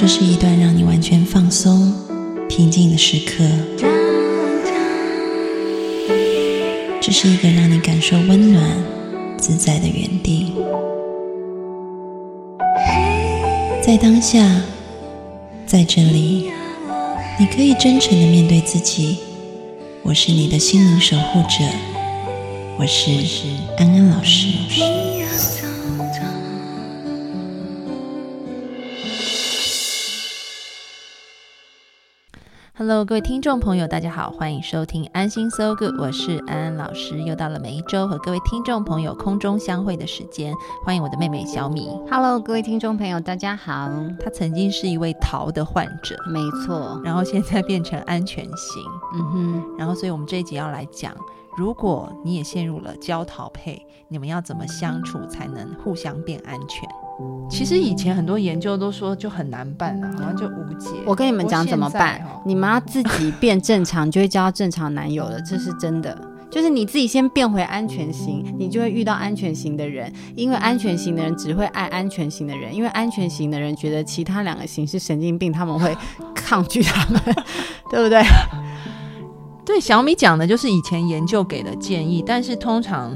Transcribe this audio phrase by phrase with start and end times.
[0.00, 1.92] 这是一段让你完全放松、
[2.48, 3.44] 平静的时刻。
[7.00, 8.64] 这是一个让你感受温暖、
[9.36, 10.52] 自在的原地。
[13.82, 14.62] 在当下，
[15.66, 16.48] 在这里，
[17.36, 19.18] 你可以真诚的面对自己。
[20.04, 21.64] 我是你的心灵守护者，
[22.78, 23.10] 我是
[23.76, 24.46] 安安老师。
[32.88, 40.54] Hello，各位听众朋友，大家好，欢迎收听安心 So Good，我是安安老师，又到了每一周和各位听众朋友空中相会的时间，
[40.86, 41.90] 欢迎我的妹妹小米。
[42.10, 43.90] Hello，各位听众朋友，大家好。
[44.18, 48.82] 她曾经是一位逃的患者，没错，然后现在变成安全型，
[49.16, 51.12] 嗯哼，然后所以我们这一集要来讲，
[51.58, 56.88] 如果你也陷入了焦桃配，你们要怎么相处才能互相变安全？
[57.50, 60.90] 其实以前很多研究都说就很难办啊，好像就无解。
[61.04, 66.16] 我跟你们讲怎么办你们要自己变正常，就会交到正常男友了，这是真的。
[66.48, 75.92] 就是你自己先变回安全型，你就会遇到安全型的人，因为安全型的人只会爱安全型的人，因为安全型的人觉得其他两个型是神经病，他们会
[76.36, 77.20] 抗拒他们，
[77.90, 78.22] 对不对？
[79.68, 83.14] 对小米讲的就是以前研究给的建议，但是通常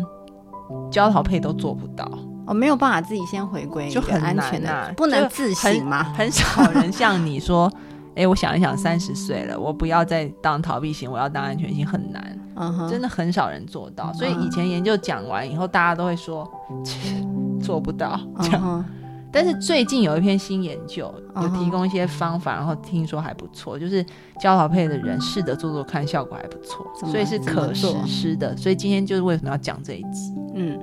[0.91, 2.06] 焦桃配都做不到，
[2.47, 6.05] 我、没有办法自己先回归就很安全难啊，不能就自很省吗？
[6.14, 7.72] 很少人像你说，
[8.14, 14.12] 哎，我想一想，三十岁了，我不要再当逃避型，我要当安全型，很难，嗯哼，真的很少人做到。
[14.12, 16.47] 所以以前研究讲完以后，大家都会说
[16.84, 17.25] 切
[17.62, 18.84] 做不到这样。
[19.33, 24.05] 但是最近有一篇新研究，有提供一些方法，然后听说还不错，就是
[24.38, 28.55] 焦桃配的人试着做做看，效果还不错，所以是可实施的。
[28.56, 30.78] 所以今天就是为什么要讲这一集，嗯，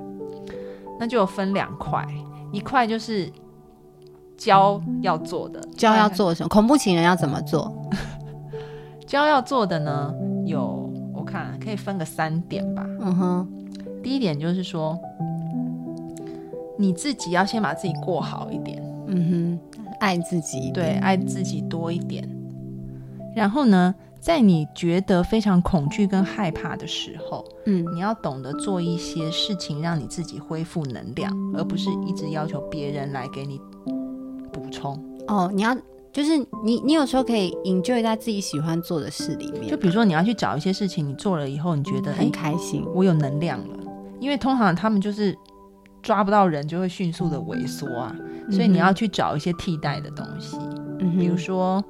[1.00, 2.04] 那就有分两块，
[2.52, 3.32] 一块就是
[4.36, 6.50] 焦要做的，教要做什么？
[6.50, 7.72] 恐怖情人要怎么做？
[9.06, 10.14] 焦要做的呢，
[10.46, 12.84] 有我看可以分个三点吧。
[13.00, 13.48] 嗯哼，
[14.02, 14.98] 第一点就是说，
[16.80, 22.28] 你自己要先把自己过好一点，嗯哼，爱自己一对，爱自己多一点。
[23.36, 33.60] 然后呢，在你觉得非常恐惧跟害怕的时候，嗯你要懂得做一些事情，让你自己恢复能量，而不是一直要求别人来给你
[34.54, 34.98] 补充。
[35.28, 35.76] 哦，你要
[36.14, 42.86] 就是你，你有时候可以 enjoy 在自己喜欢做的事里面，就比如说，你要去找一些事情，你做了以后，你觉得哎很，开心。
[42.96, 43.78] 我有能量了，
[44.20, 45.38] 因为通常他们就是
[46.02, 48.16] 抓不到人，就会迅速的萎缩啊，
[48.52, 50.58] 所以你要去找一些替代的东西，
[51.00, 51.84] 嗯，比如说，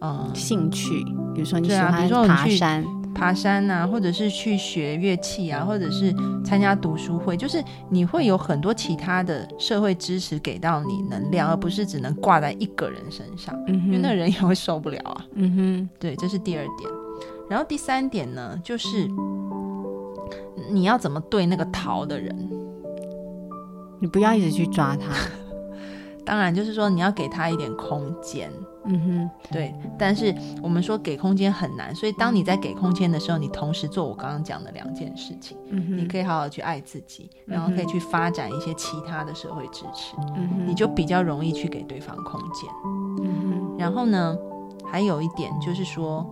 [0.00, 1.04] 嗯、兴趣，
[1.34, 6.14] 比如说你喜对啊比如说欢你去爬山，爬山啊，或者是去学乐器啊，或者是
[6.44, 15.24] 参加读书会，就是你会有很多其他的社会支持给到你能量，而不是只能挂在一个人身上，嗯因为那个，人也会受不了啊。
[15.34, 16.90] 嗯哼对，这是第二点。
[17.48, 19.08] 然后第三点呢，就是
[20.70, 22.63] 你要怎么对那个逃的人。
[24.04, 25.08] 哼，你不要一直去抓他。
[26.24, 28.50] 当然，就是说你要给他一点空间，
[28.86, 29.74] 嗯哼对。
[29.98, 35.56] 但是我们说给空间很难，所以当你在给空间的时候，你同时做我刚刚讲的两件事情。
[35.68, 42.70] 嗯哼，你可以好好去爱自己，然后可以去发展一些其他的社会支持，嗯哼，你就比较容易去给对方空间。
[42.84, 44.34] 嗯哼然后呢，
[44.90, 46.24] 还有一点就是说，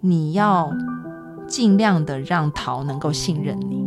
[0.00, 0.70] 你要
[1.48, 3.86] 尽量的让桃能够信任你，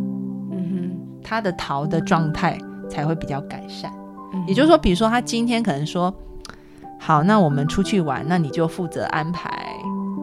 [1.28, 2.58] 他的桃的状态
[2.90, 3.92] 才会比较改善。
[4.34, 6.14] 嗯，也就是说，比如说他今天可能说，
[6.98, 9.68] 好，那我们出去玩，那你就负责安排，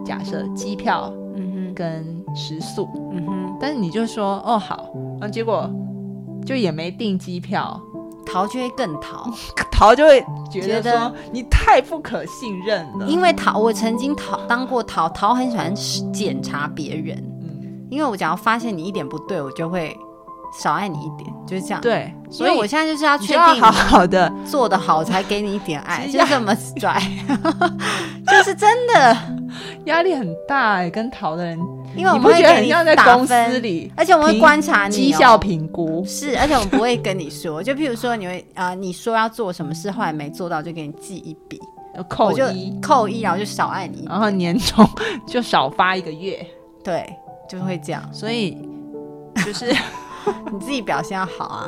[0.05, 4.89] 假设机票嗯哼，跟食宿，嗯哼，但是你就说哦好，
[5.21, 5.71] 啊结果
[6.47, 7.79] 就也没订机票，
[8.25, 9.31] 逃就会更逃，
[9.71, 15.75] 桃就会觉得说你太不可信任了，因为逃，我曾经逃当过逃，逃很喜欢
[16.13, 17.87] 检查别人，嗯。
[17.91, 19.97] 因为我只要发现你一点不对，我就会
[20.63, 27.01] 少爱你一点，就是这样。，对，所以我现在就是要确定要好好的， 做的好，才给你一点爱，就这么拽，
[28.27, 29.17] 就是真的。
[29.85, 31.57] 压力很大哎、跟淘的人，
[31.95, 36.03] 因为我们会给你很像在打公司分，里而且我们会观察你、哦、绩效评估？
[36.05, 41.61] 是，而且我们不会跟你说，就譬如说你会啊、你说要做什么事，后来没做到，就给你记一笔，
[42.09, 44.89] 扣一，扣一，然后就少爱你，然后年终
[45.27, 46.45] 就少发一个月，
[46.83, 47.07] 对，
[47.49, 48.03] 就会这样。
[48.13, 48.59] 所以
[49.45, 49.73] 就是
[50.53, 51.67] 你自己表现要好啊，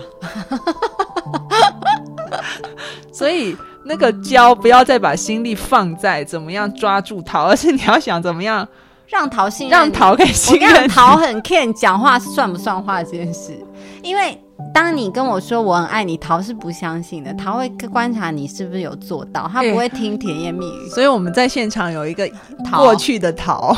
[3.12, 8.66] 所以那个教不要再把心力放在怎么样抓住桃，而是你要想怎么样
[9.08, 9.78] 让桃信任。
[9.78, 13.56] 让桃可以我信任桃很 can 讲话算不算话这件事，
[14.02, 14.40] 因为
[14.74, 20.88] 当你跟我说我很爱你，桃是不相信的，桃会观察你是不是有做到，他不会听甜言蜜语。
[20.88, 22.28] 所以我们在现场有一个
[22.68, 23.76] 桃过去的桃，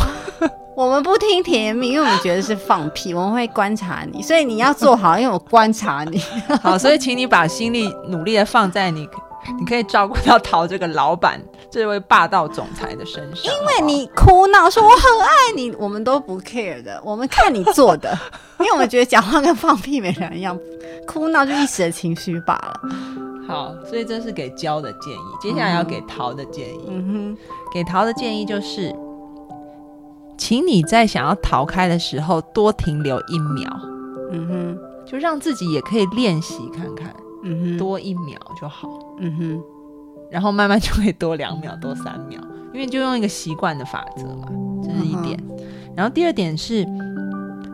[0.78, 6.22] 我们不听甜言蜜语，因为我们觉得是放屁，我们会观察你，所以你要做好，因为我观察你。
[6.62, 9.00] 好，所以请你把心力努力的放在你，
[9.58, 18.16] 你可以照顾到陶这个老板这位霸道总裁的身上，因为你哭闹说我很爱你，我们都不 care 的，我们看你做的，
[18.60, 20.56] 因为我们觉得讲话跟放屁没两样，
[21.08, 22.80] 哭闹就一时的情绪罢了。
[23.48, 26.86] 好，所以这是给娇的建议，接下来要给陶的建议。
[26.88, 27.38] 嗯哼
[27.74, 28.94] 给陶的建议就是，
[30.38, 33.68] 请你在想要逃开的时候多停留一秒，
[34.32, 38.88] 嗯哼，就让自己也可以练习看看，嗯哼，多一秒就好，
[39.18, 39.62] 嗯哼，
[40.30, 42.40] 然后慢慢就会多两秒、多三秒，
[42.72, 44.48] 因为就用一个习惯的法则嘛，
[44.82, 45.38] 这是一点。
[45.96, 46.86] 然后第二点是，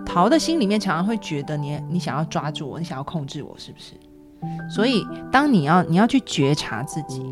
[0.07, 3.93] 逃的心里面常常会觉得你你想要抓住我，你想要控制我，是不是？
[4.71, 7.23] 所以当你要你要去觉察自己，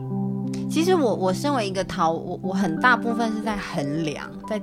[0.70, 4.60] 其实我我身为一个逃，我我很大部分是在衡量，在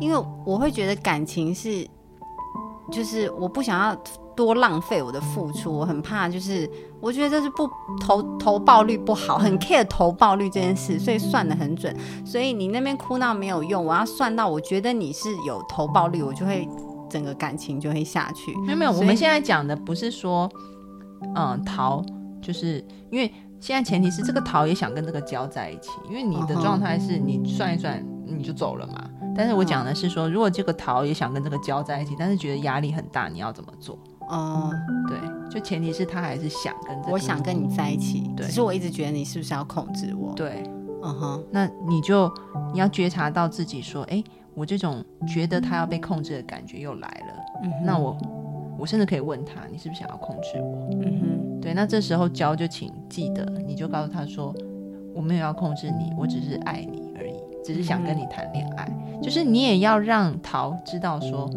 [0.00, 1.86] 因为我会觉得感情是，
[2.90, 3.96] 就是我不想要
[4.34, 6.68] 多浪费我的付出，我很怕就是
[7.00, 7.68] 我觉得这是不
[8.00, 11.94] 投投报率不好，很 care 投报率这件事，所以算的很准。
[12.24, 16.66] 所以你那边哭闹没有用，我要算到我觉得你是有投报率，我就会
[17.10, 18.56] 整个感情就会下去。
[18.60, 20.48] 没有没有，我们现在讲的不是说，
[21.34, 22.02] 嗯，逃，
[22.40, 23.30] 就是因为
[23.60, 29.10] 现在前提是这个桃也想跟这个交在一起，因为你的状态是你算一算你就走了嘛。
[29.34, 33.98] 但是我讲的是说，如果这个桃也想跟这个交在一起，但是觉得压力很大，你要怎么做？
[34.28, 34.70] 哦、
[35.08, 35.18] 对，
[35.50, 40.62] 就前提是他还是想跟这个，我想跟你在一起，对只是我一直觉得你是不是要控制我？，对，
[41.02, 42.32] 嗯哼，那你就
[42.72, 44.22] 你要觉察到自己说，哎，
[44.54, 48.16] 我这种觉得他要被控制的感觉又来了，嗯那我
[48.78, 50.88] 我甚至可以问他，你是不是想要控制我？
[50.92, 54.54] 嗯哼，对，那这时候教就请记得，你就告诉他说，
[55.12, 57.09] 我没有要控制你，我只是爱你
[57.64, 58.88] 只是想跟你谈恋爱。
[59.22, 61.50] 就是你也要让桃知道说，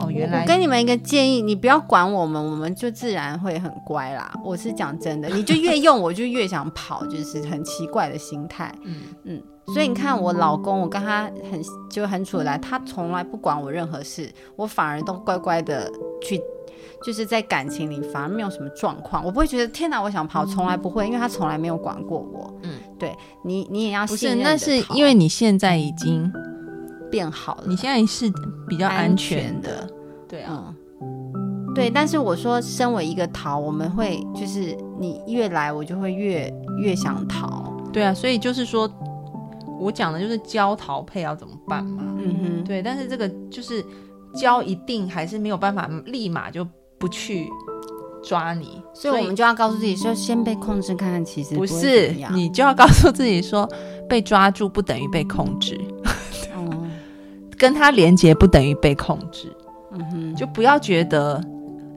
[0.00, 4.32] 哦，原来我跟你们一个建议，你不要管我们，我们就自然会很乖啦。
[4.44, 8.74] 我是讲真的，你就越用我就越想跑，就是很奇怪的心态。
[8.84, 9.42] 嗯嗯，
[9.72, 11.60] 所以你看我老公，我跟他很
[11.90, 15.90] 就很处得来，他从来不管我任何事，我反而都乖乖的
[16.22, 16.40] 去。
[17.02, 22.54] 就是在感情里反而没有什么状况，我不会觉得天哪，我想跑，从来不会，因为他从来没有管过我。
[22.62, 26.30] 嗯，对你，你也要不是，信任那是地跑因为你现在已经，
[27.10, 28.30] 变好了，你现在是
[28.68, 29.88] 比较安全的，
[30.28, 37.72] 对啊，嗯，对，但是我说，身为一个逃，我们会就是你越来，我就会越越想逃。
[37.92, 38.88] 对啊，所以就是说，
[39.80, 42.04] 我讲的就是教逃配要怎么办嘛。
[42.18, 43.84] 嗯哼，对，但是这个就是
[44.34, 46.64] 教一定还是没有办法立马就
[47.00, 47.48] 不去
[48.22, 53.66] 抓你，所以我们就要告诉自己，说先被控制看看，其实会不是你就要告诉自己说，
[54.06, 55.80] 被抓住不等于被控制，
[56.54, 56.90] 嗯
[57.56, 59.50] 跟他连接不等于被控制，
[59.92, 61.42] 嗯哼，就不要觉得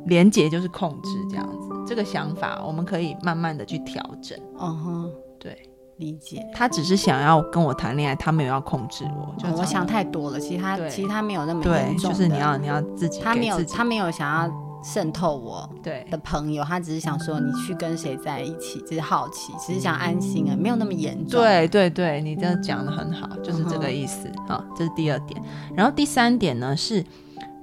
[0.06, 1.70] 连接就是控制这样子。
[1.86, 4.40] 这个想法我们可以慢慢的去调整。
[4.58, 5.70] 嗯哼，对。
[5.98, 6.44] 理解。
[6.56, 12.18] 他只是想要跟我谈恋爱，他没有要控制我，就哦我想太多了，其实他其实他没有那么对严，重的。
[12.18, 14.52] 就是你要你要自己他没有他没有想要
[14.84, 25.42] 渗透我对的朋友，他只是想说你去跟谁在一起，只是好奇，只是想安心啊，没有那么严重。，对对对，你这讲的很好，就是这个意思啊、这是第二点。
[25.76, 27.04] 然后第三点呢是，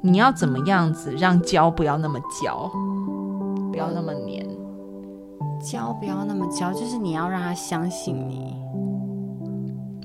[0.00, 2.70] 你要怎么样子让胶不要那么胶，
[3.70, 4.48] 不要那么黏。
[5.62, 8.56] 胶不要那么胶，就是你要让他相信你。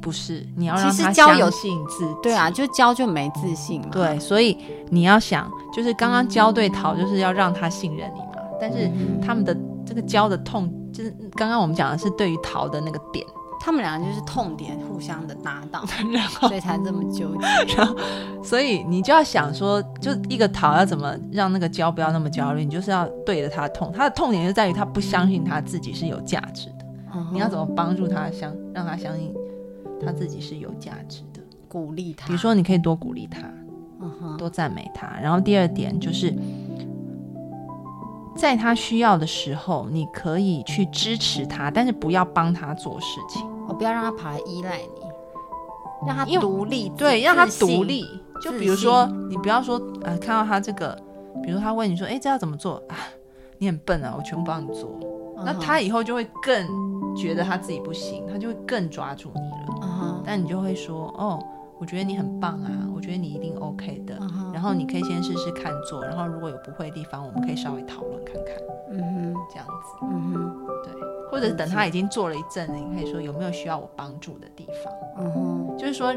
[0.05, 2.15] 不是，你要让他相信自己。
[2.21, 3.87] 对啊，就教就没自信嘛。
[3.91, 4.55] 对，所以
[4.91, 8.43] 你要想，就是刚刚教对桃，就是要让他信任你嘛。
[8.61, 13.25] 但是嗯他们的这个教的痛，就是刚刚我们讲的是对于逃的那个点，
[13.59, 15.83] 他们两个就是痛点互相的搭档，
[16.13, 17.75] 然后所以才这么纠结。
[17.75, 17.95] 然后
[18.43, 26.85] 所以你就要想说，就一个桃要怎么让那个焦不要那么焦虑，你就是要对着他的痛，他的痛点就在于他不相信他自己是有价值的。
[27.31, 29.33] 你要怎么么帮助他相，让他相信
[30.03, 31.41] 他自己是有价值的？
[31.67, 32.27] 鼓励他？
[32.27, 33.41] 比如，说，你可以多鼓励他，
[34.37, 35.07] 多赞美他。
[35.21, 36.33] 然后第二点就是，
[38.35, 43.45] 在他需要的时候，你可以去支持他，但是不要帮他做事情。
[43.67, 47.83] 我不要让他跑来依赖你，让他独立，对，让他独。
[47.83, 48.05] 立。
[48.41, 50.95] 就比如说，你不要说啊、看到他这个，
[51.41, 52.95] 比如他问你说，哎，这要怎么做啊？
[53.57, 54.91] 你很笨啊，我全部帮你做。
[55.43, 56.67] 那他以后就会更
[57.15, 60.21] 觉得他自己不行，他就会更抓住你了。
[60.25, 61.39] 但你就会说，哦，
[61.79, 64.17] 我觉得你很棒啊，我觉得你一定 OK 的。
[64.53, 68.55] 然后你可以先试试看做，然后如果有不会的地方，我们可以稍微讨论看看，
[68.91, 69.97] 嗯哼，这样子。
[70.01, 70.93] 嗯哼，对，
[71.29, 76.11] 或者是等他已经做了一阵了，你可以说有没有需要我帮助的地方，嗯哼，就是说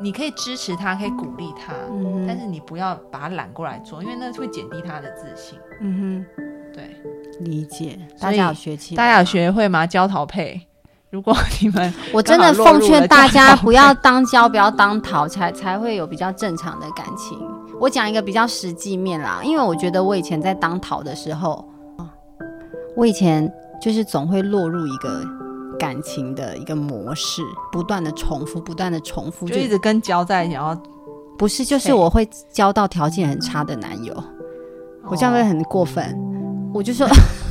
[0.00, 5.58] 你可以支持他，可以鼓励他，嗯，但是你不要把他揽过来做，因为那会减低他的自信。
[5.80, 6.42] 嗯哼。
[6.72, 7.98] 对，哼，理解。
[8.20, 9.86] 大家有学起来大家有吗学会吗？
[9.86, 10.60] 焦桃配，
[11.10, 17.38] 如果你们 我真的奉劝大家不要当交，不要当逃，才才会有比较正常的感情。
[17.80, 21.64] 我讲一个比较实际面啦，因为我觉得我以前在当逃的时候，
[22.96, 25.24] 我以前就是总会落入一个
[25.78, 27.40] 感情的一个模式，
[27.70, 30.80] 不断的重复，不断的重复，就一直跟焦在一起，然后
[31.38, 34.12] 不是就是我会交到条件很差的男友，
[35.04, 36.18] 我这样会哦很过分。
[36.72, 37.08] 我就说，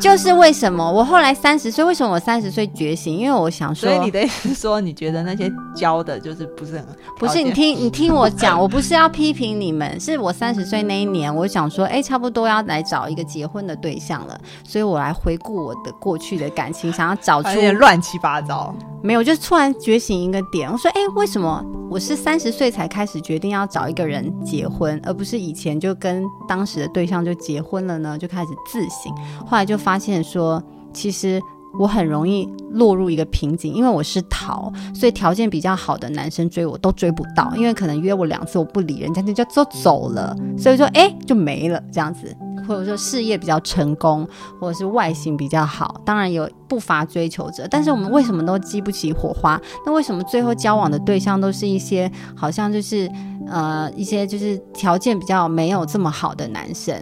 [0.00, 3.16] 就是为什么我后来三十岁，为什么我三十岁觉醒？
[3.16, 6.86] 因为我想说，所以你的意思是说，你觉得那些教的就是不是很
[7.18, 17.48] 不是你听你听我讲，我不是要批评你们，是我三十岁那一年，我想说，哎、差不多要来找一个结婚的对象了，所以我来回顾我的过去的感情，想要找出
[17.78, 18.74] 乱七八糟。
[19.02, 28.16] 没有，就突然觉醒一个点，我说，哎、为什么我是三十岁才开始决定要找一个人结婚，而不是以前就跟当时的对象就结婚了呢？
[28.16, 29.12] 就开始自省，
[29.44, 31.40] 后来就发现说，其实。
[31.78, 42.36] 我很容易落入一个瓶颈，因为我是逃，所以条件比较好的男生追我都追不到，因为可能约我两次我不理人家，就就就走了，所以说哎就没了这样子，
[42.68, 44.28] 或者说事业比较成功，
[44.60, 49.58] 或者是外形比较好，当然有不乏追求者，但是我们为什么都激不起火花？
[49.86, 53.10] 那为什么最后交往的对象都是一些好像就是
[53.48, 56.94] 呃一些就是条件比较没有这么好的男生？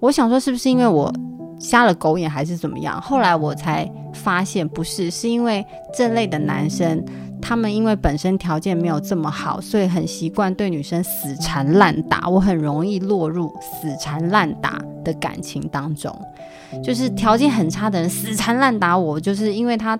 [0.00, 1.10] 我想说是不是因为我
[1.64, 3.00] 瞎了狗眼还是怎么样？
[3.00, 5.64] 后来我才发现不是，是因为
[5.96, 7.02] 这类的男生。
[7.42, 12.26] 他们因为本身条件没有这么好，所以很习惯对女生死缠烂打。
[12.26, 16.10] 我很容易落入死缠烂打的感情当中，
[16.82, 19.98] 就是条件很差的人死缠烂打我，就是因为他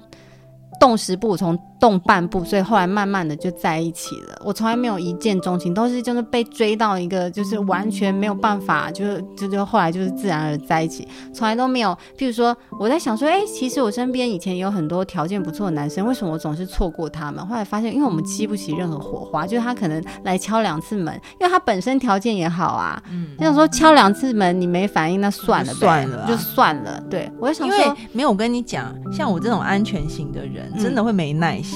[0.81, 4.41] 动十步从动半步，所以后来慢慢的就在一起了。
[4.43, 11.91] 我从来没有一见钟情，都是就是被追到一个就是完全没有办法，就是就就后来就是自然而在一起，从来都没有。
[12.17, 17.47] 譬如说我在想说，哎、其实我身边以前有很多条件不错的男生，为什么我总是错过他们？
[17.47, 22.99] 后来发现，因为我们激不起任何火花，就是他可能来敲两次门，因为他本身条件也好啊。
[23.11, 26.99] 嗯，就想说敲两次门你没反应，那算了算了啊就算了。
[27.11, 31.74] 对我就想因说为，没有我跟你讲，像我这种安全型的人，嗯真的会没耐心。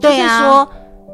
[0.00, 0.66] 对啊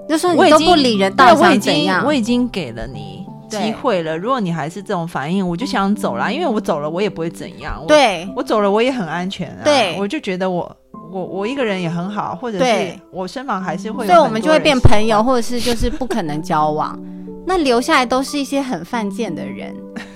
[0.09, 2.05] 就是说就说你都我已经不理人，到底我已经想怎样？
[2.07, 4.17] 我已经给了你机会了。
[4.17, 7.79] 如果你还是这种反应，我就想走了，因为我走了我也不会怎样。
[7.81, 9.61] 我，对我走了我也很安全啊。
[9.65, 10.77] 对我就觉得我
[11.13, 16.99] 我我一个人也很好，或者是我身旁还是会有很多人喜欢，所以我们就会变朋友，或者是就是不可能交往。
[17.49, 19.73] 那留下来都是一些很犯贱的人，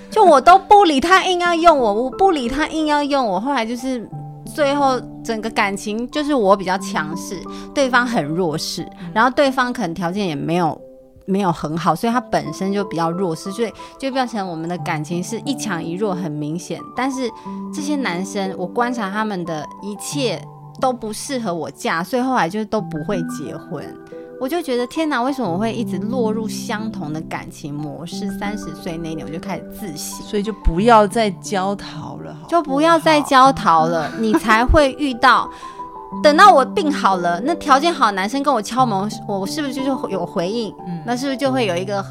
[0.09, 3.39] 就我都不理他，硬要用我；我不理他，硬要用我。
[3.39, 4.05] 后来就是
[4.53, 7.41] 最后整个感情就是我比较强势，
[7.73, 10.79] 对方很弱势，然后对方可能条件也没有。
[11.27, 16.81] 没有很好，所以他本身就比较弱势，所以就变成我们的感情是一强一弱，很明显。
[16.97, 17.29] 但是
[17.73, 20.43] 这些男生，我观察他们的一切
[20.81, 23.85] 都不适合我嫁，所以后来就都不会结婚。
[24.41, 28.27] 我就觉得天哪，为什么我会一直落入相同的感情模式？
[28.39, 35.47] 三十岁那年我就开始自省，所以就不要再焦逃了，好就不要再焦逃了，你才会遇到。
[36.23, 40.73] 等到我病好了，那条件好的男生跟我敲门，我我是不是就是有回应？
[40.87, 42.03] 嗯那是不是就会有一个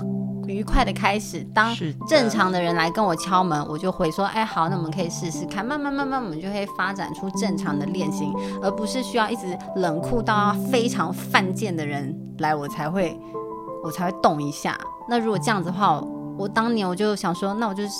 [0.50, 1.46] 愉快的开始？
[1.54, 1.74] 当
[2.08, 13.18] 正常的人来跟我敲门，我就回说：“哎，好，那我们可以试试看。”慢慢慢慢，我们就会发展出正常的恋情，而不是需要一直冷酷到非常犯贱的人来，我才会
[13.84, 14.76] 我才会动一下。
[15.08, 16.02] 那如果这样子的话，
[16.36, 17.90] 我当年我就想说，那我就是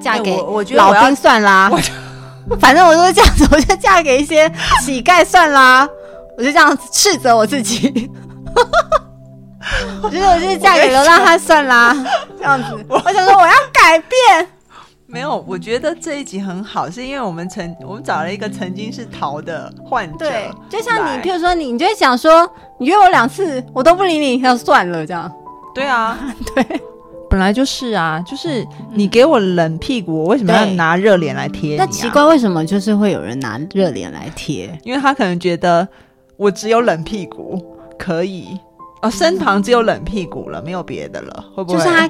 [0.00, 1.70] 嫁给我老兵算啦。
[2.58, 4.50] 反正我就是这样子，我就嫁给一些
[4.84, 5.88] 乞丐算啦。
[6.36, 8.10] 我就这样斥责我自己。
[10.02, 11.94] 我觉得我就是嫁给流浪汉算啦，
[12.36, 12.84] 这样子。
[12.88, 14.48] 我想说我要改变，
[15.06, 25.30] 没有，我觉得这一集很好，是因为我们曾我们找了一个曾经是逃的患者，对，就像你，譬如说你，你就会想说，你约我两次，我都不理你，那算了，这样。
[25.74, 26.18] 对啊，
[26.54, 26.80] 对，
[27.30, 31.84] 本来就是啊，就是你给我冷屁股，我为什么要拿热脸来贴、啊？
[31.84, 34.78] 那奇，怪，为什么就是会有人拿热脸来贴？
[34.82, 35.86] 因为他可能觉得
[36.36, 37.62] 我只有冷屁股
[37.98, 38.58] 可以，
[39.02, 41.78] 哦，身旁只有冷屁股了，没有别的了，会不会？
[41.78, 42.08] 就是他，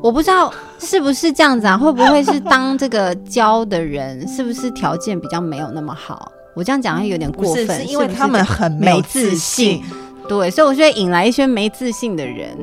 [0.00, 1.76] 我不知道是不是这样子啊？
[1.76, 6.30] 会不会是当这个教的人，是不是条件比较没有那么好？
[6.54, 9.82] 我这样讲会有点过分，是因为他们很没自信。
[10.28, 12.56] 对，所以我觉得引来一些没自信的人。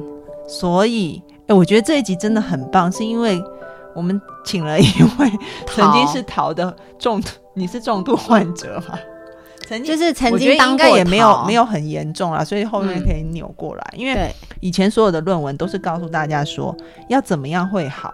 [0.47, 3.43] 所以，哎，我觉得这一集真的很棒，是因为
[3.93, 4.85] 我们请了一
[5.19, 5.31] 位
[5.67, 8.97] 曾经是逃的重度，你是重度患者吗？
[9.71, 13.93] 曾经就是曾经当过该也没有没有很严重啦，所以后面嗯可以扭过来。
[13.95, 16.75] 因为，以前所有的论文都是告诉大家说
[17.07, 18.11] 要怎么样会好，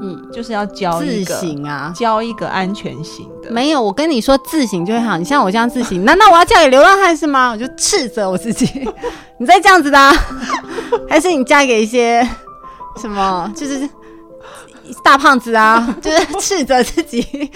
[0.00, 1.92] 嗯，就是要教一自个省啊。
[1.94, 3.50] 教一个安全型的。
[3.50, 5.18] 没有，我跟你说自省就会好。
[5.18, 7.50] 你像我这样自省， 难道我要嫁给流浪汉是吗？
[7.50, 8.66] 我就斥责我自己，
[9.38, 10.10] 你再这样子的、啊，
[11.06, 12.26] 还是你嫁给一些
[12.96, 13.86] 什么，就是
[15.02, 17.50] 大胖子啊，就是斥责自己，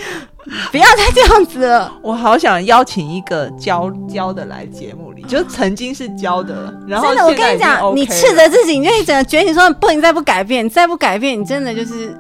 [0.73, 1.93] 不要再这样子了。
[2.03, 12.17] 我好想邀请一个教教的来节目里，就曾经是教的，然后真的，我跟你讲，你斥责自己，你就会整个觉醒说不能再不改变，你再不改变，你真的就是，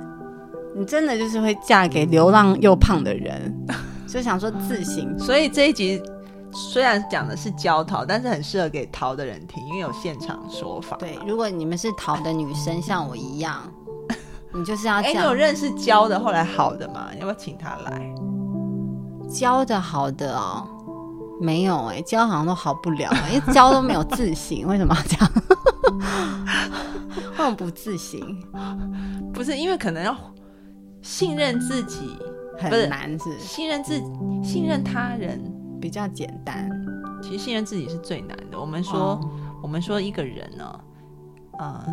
[0.77, 3.55] 你真的就是会嫁给流浪又胖的人。
[4.07, 6.03] 就想说自行，所以这一集
[6.51, 10.97] 虽然讲的是教桃，但是很适合给桃的人听，因为有现场说法。
[10.99, 13.71] 对，如果你们是桃的女生，像我一样，
[14.55, 17.09] 你就是要哎，这样你有认识教的后来好的吗？
[17.15, 18.15] 要不要请他来？
[19.31, 20.67] 教的好的哦。
[21.41, 25.33] 没有哎、教好像都好不了， 因为教都没有自信，为什么要这样？
[27.31, 28.21] 为什么不自信？
[29.33, 30.17] 不是因为可能要
[31.01, 32.19] 信任自己，
[32.59, 34.03] 很难是信任自
[34.43, 35.41] 信任他人。
[35.81, 36.69] 比较简单。
[37.23, 38.59] 其实信任自己是最难的。
[38.59, 39.31] 我们说，哦
[39.63, 40.81] 我们说一个人呢，
[41.61, 41.87] 呃，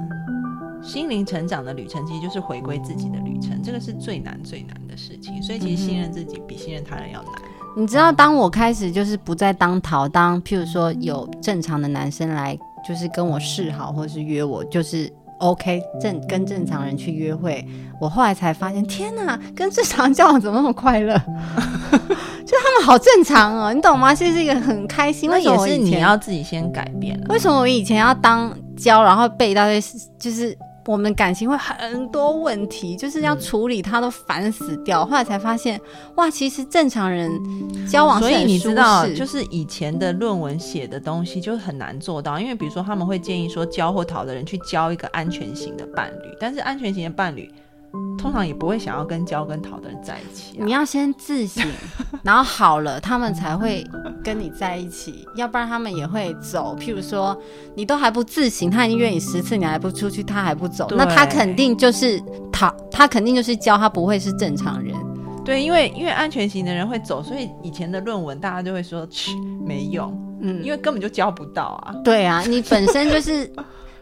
[0.85, 5.41] 心灵成长的旅程其实就是回归自己的旅程，这个是最难最难的事情。
[5.41, 7.31] 所以其实信任自己比信任他人要难。
[7.75, 17.67] 你知道，当我开始就是不再当逃，当譬如说有正常的男生来，就是跟我示好，或是约我，就是 OK 正跟正常人去约会，
[17.99, 21.13] 我后来才发现，天哪，跟正常人交往怎么那么快乐？
[22.45, 24.13] 就他们好正常哦，你懂吗？
[24.13, 25.29] 其实是一个很开心。
[25.29, 27.25] 那为什么是你要自己先改变了。
[27.29, 29.81] 为什么我以前要当教，然后背一大堆，
[30.19, 35.05] 就是我们感情会很多问题，就是要处理，他都烦死掉。
[35.05, 35.81] 后来才发现，
[36.15, 37.31] 哇，其实正常人
[37.87, 47.51] 交往所以你知道，就是以前的论文写的东西就很难做到，因为比如说他们会建议说交或逃的人去交一个安全型的伴侣，但是安全型的伴侣
[48.17, 50.71] 通常也不会想要跟焦跟逃的人在一起、啊你。
[50.71, 51.63] 要先自省，
[52.23, 53.85] 然后好了，他们才会
[54.23, 56.75] 跟你在一起，要不然他们也会走。
[56.79, 57.37] 譬如说，
[57.75, 64.95] 你都还不自省，他已经约你十次，你还不出去，他还不走，那他肯定就是他，他肯定就是教，他不会是正常人。
[65.43, 69.31] 对，因为因为安全型的人会走，所以以前的论文大家就会说去
[69.63, 71.93] 没用，嗯，因为根本就教不到啊。
[72.03, 73.47] 对啊，你本身就是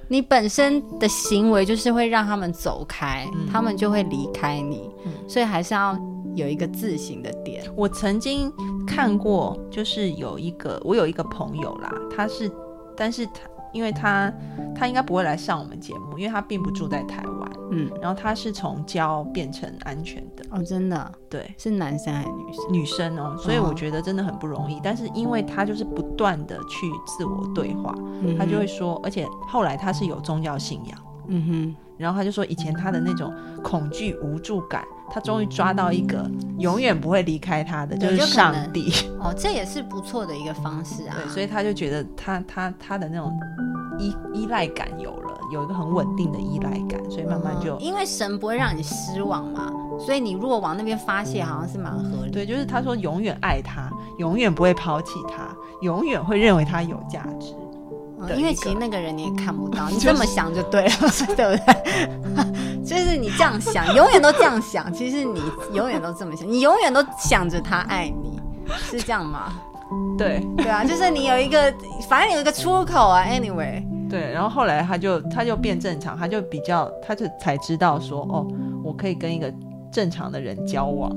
[0.08, 3.48] 你本身的行为就是会让他们走开，嗯。
[3.52, 5.12] 他们就会离开你，嗯。
[5.28, 5.98] 所以还是要
[6.36, 7.64] 有一个自省的点。
[7.76, 8.52] 我曾经
[8.86, 12.52] 看过，就是有一个我有一个朋友啦，他是，
[12.96, 13.34] 但是他
[13.72, 14.32] 因为他
[14.76, 21.54] 他应该不会来上我们节目，因为他并不住在台湾，嗯，然后他是从交变成安全的，哦，真的对。
[21.58, 22.74] 是男生还是女生？
[22.74, 24.80] 女生哦，所以哦我觉得真的很不容易。
[24.84, 30.98] 但是因为他就是不断的去自我对话，嗯他就会说，而且后来他是有宗教信仰，
[31.28, 31.76] 嗯哼。
[31.96, 33.32] 然后他就说以前他的那种
[33.64, 38.92] 恐惧无助感，他终于抓到一个永远不会离开他的，就是上帝。
[39.20, 41.16] 哦，这也是不错的一个方式啊。
[41.16, 43.32] 对，所以他就觉得他他他的那种
[44.00, 52.32] 依依赖感有了，有一个很稳定的依赖感，所以慢慢就、嗯因为神不会让你失望嘛，所以你如果往那边发泄，好像是蛮合理。
[52.32, 57.54] 对，就是他说永远爱他，永远不会抛弃他，永远会认为他有价值。
[57.56, 57.60] 嗯
[58.38, 60.92] 因为其实那个人你也看不到， 你这么想就对了，
[61.36, 62.80] 对不对？
[62.86, 65.42] 就是你这样想，永远都这样想，其实你
[65.74, 68.40] 永远都这么想，你永远都想着他爱你，
[68.90, 69.52] 是这样吗？
[70.18, 71.72] 对对啊，就是你有一个，
[72.08, 73.26] 反正有一个出口啊。
[73.28, 78.48] Anyway，对，然后后来他就他就变正常，他就比较他就才知道说哦，
[78.84, 79.52] 我可以跟一个
[79.92, 81.12] 正常的人交往，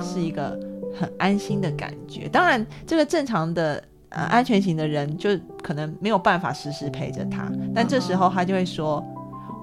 [0.00, 0.58] 是一个
[0.96, 2.28] 很安心的感觉。
[2.28, 5.30] 当然，这个正常的呃安全型的人就
[5.62, 9.04] 可能没有办法时时陪着他，但这时候他就会说，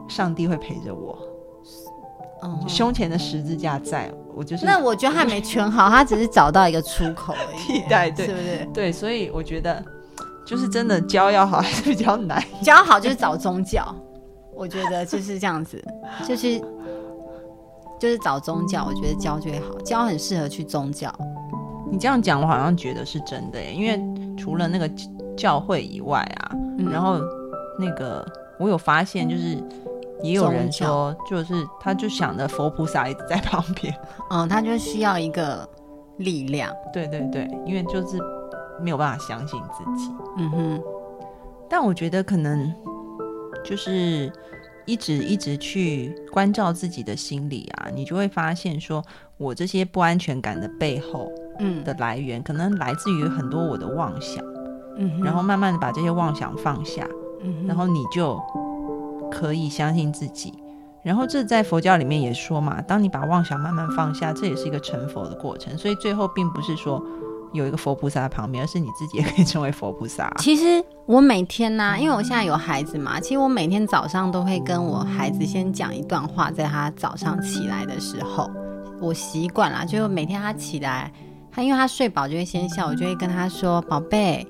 [0.09, 1.17] 上帝会陪着我，
[2.67, 8.65] 胸前的十字架在我就是那我觉得他还没圈好，他只是找到一个出口而已， 替代对是不是？
[8.73, 9.81] 对，所以我觉得
[10.45, 12.41] 就是真的教要好 还是比较难。
[12.61, 13.83] 教好就是找宗教，
[14.53, 15.83] 我觉得就是这样子，
[16.27, 16.59] 就是
[17.99, 21.13] 就是找宗教，我觉得教就会好，教很适合去宗教。
[21.91, 24.89] 你这样讲，我好像觉得是真的耶，因为除了那个
[25.37, 27.19] 教会以外啊，嗯然后
[27.79, 28.25] 那个
[28.59, 29.57] 我有发现，就是
[30.23, 33.95] 也有人说，就是他就想着佛菩萨一直在旁边，
[34.31, 35.67] 嗯，他就需要一个
[36.17, 36.73] 力量。
[36.91, 38.17] 对对对，因为就是
[38.81, 40.11] 没有办法相信自己。
[40.37, 40.83] 嗯哼，
[41.69, 42.73] 但我觉得可能
[43.63, 44.31] 就是
[44.85, 49.03] 一直一直去关照自己的心理啊，你就会发现说，
[49.37, 54.43] 我这些不安全感的背后嗯的来源，可能来自于很多我的妄想，
[54.97, 57.07] 嗯哼，然后慢慢的把这些妄想放下，
[57.41, 58.39] 嗯哼然后你就
[59.31, 60.53] 可以相信自己。
[61.01, 65.77] 然后这在佛教里面也说嘛，当你把妄想慢慢放下，这也是一个成佛的过程。
[65.77, 66.99] 所以最后并不是说
[67.55, 70.31] 有一个佛菩萨在旁边，而是你自己也可以成为佛菩萨。
[70.39, 78.49] 其实我每天呢、因为我现在有孩子嘛，其实我每天早上都会跟我孩子先讲一段话，在他早上起来的时候，
[79.01, 81.11] 我习惯了，就每天他起来，
[81.51, 84.45] 他因为他睡饱就会先笑，我就会跟他说：“宝贝。”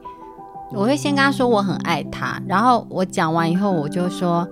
[0.74, 4.46] 我会先跟他说我很爱他，然后我讲完以后，我就说：“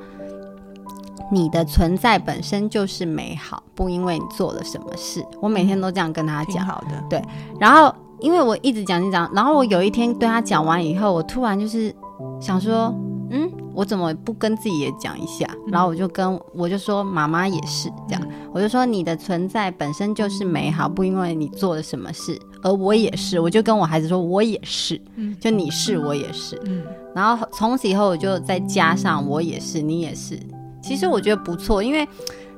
[1.31, 6.53] 你的存在本身就是美好，不因为你做了什么事。”我每天都这样跟他讲。
[6.53, 7.21] 挺好的，对
[7.59, 11.93] 然后因为我一直讲一直讲，然后我有一天对他讲完以后，我突然就是
[12.39, 12.95] 想说，
[13.31, 15.45] 嗯，我怎么不跟自己也讲一下？
[15.67, 18.21] 然后我就跟我就说，妈妈也是这样，
[18.53, 25.35] 我就说你的存在本身就是美好，不因为你做了什么事，而我也是，我就跟我孩子说，我也是，嗯。
[25.37, 26.81] 就你是我也是，嗯。
[27.13, 30.39] 然后从此以后我就再加上我也是，你也是。
[30.81, 32.07] 其实我觉得不错，因为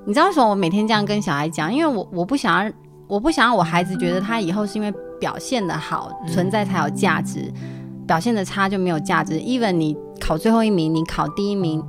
[0.05, 1.73] 你知道为什么我每天这样跟小孩讲？
[1.73, 2.71] 因为我我不想要，
[3.07, 4.93] 我不想要我孩子觉得他以后是因为
[5.25, 7.51] 表现的好，嗯存在才有价值，
[8.05, 9.39] 表现的差就没有价值。
[9.39, 11.83] even 你考最后一名，你考第一名，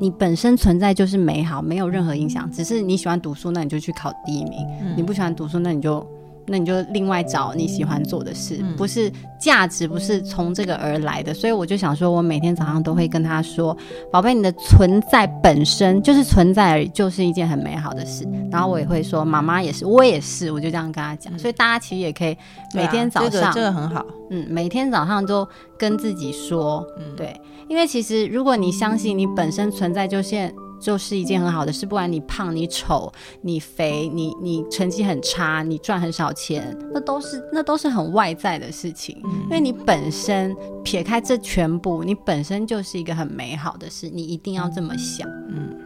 [0.00, 2.50] 你本身存在就是美好，没有任何影响。
[2.50, 6.06] 只是你喜欢读书，那你就去考第一名；嗯你不喜欢读书，那你就。
[6.48, 11.32] 那你就另外找你喜欢做的事，嗯不是价值，不是从这个而来的。
[11.32, 13.76] 所以我就想说，我每天早上都会跟他说
[14.10, 21.38] ：“宝贝，你的存在本身就是存在而已，就是一件很美好的事。”然后我也会说：“妈妈也是，我也是。”我就这样跟他讲。
[21.38, 22.36] 所以大家其实也可以
[22.74, 25.46] 每天早这个上，这个很好，嗯，每天早上都
[25.78, 33.12] 跟自己说，嗯对，因为其实如果你相信你本身存在就现就是一件很好的事，不管你胖、你丑、
[33.42, 39.16] 你肥、你你成绩很差、你赚很少钱，那都是那都是很外在的事情。
[39.44, 45.28] 因为你本身撇开这全部，你本身就是一个很美好的事，你一定要这么想。
[45.48, 45.76] 嗯，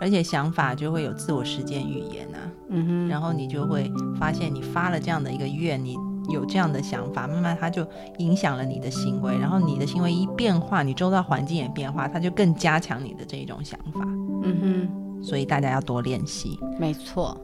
[0.00, 2.38] 而且想法就会有自我实践语言啊，
[2.70, 5.96] 嗯哼，然后你就会发现你发了这样的一个愿，你
[6.28, 7.86] 有这样的想法，慢慢它就
[8.18, 14.00] 影响了你的行为，然后你的行为一变化，你周遭环境也变化，它就更加强你的这一种想法。
[14.42, 16.58] 嗯哼所以大家要多练习。
[16.78, 17.36] 没错。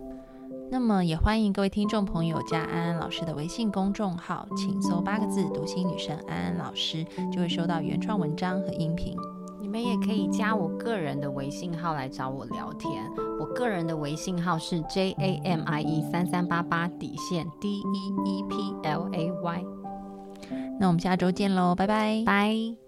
[0.71, 9.14] 那么也欢迎各位听众朋友加安安老师的微信公众号，请搜八个字“读心女神安安老师”，就会收到原创文章和音频。
[9.62, 13.09] 你们也可以加我个人的微信号来找我聊天。
[13.38, 19.64] 我个人的微信号是 J A M I E 三三八八底线 D E E P L A Y。
[20.81, 22.22] 那我们下周见喽，拜拜。
[22.27, 22.82] 拜。